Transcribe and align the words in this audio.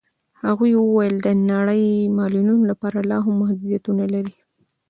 هغې 0.43 0.71
وویل 0.83 1.15
نړۍ 1.51 1.83
د 2.05 2.11
معلولینو 2.17 2.67
لپاره 2.71 3.07
لاهم 3.11 3.33
محدودیتونه 3.41 4.03
لري. 4.13 4.35